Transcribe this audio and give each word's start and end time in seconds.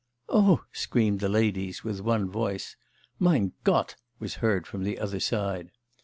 'Oh!' 0.29 0.63
screamed 0.73 1.19
the 1.19 1.29
ladies 1.29 1.83
with 1.83 1.99
one 2.01 2.27
voice. 2.27 2.75
'Mein 3.19 3.53
Gott!' 3.63 3.97
was 4.17 4.37
heard 4.41 4.65
from 4.65 4.81
the 4.83 4.97
other 4.97 5.19
side. 5.19 5.69